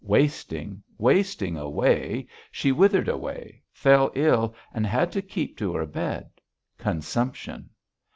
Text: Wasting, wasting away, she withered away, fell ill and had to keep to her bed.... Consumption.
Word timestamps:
Wasting, 0.03 0.81
wasting 0.97 1.57
away, 1.57 2.25
she 2.51 2.71
withered 2.71 3.07
away, 3.07 3.61
fell 3.71 4.11
ill 4.15 4.55
and 4.73 4.83
had 4.87 5.11
to 5.11 5.21
keep 5.21 5.55
to 5.59 5.75
her 5.75 5.85
bed.... 5.85 6.27
Consumption. 6.79 7.69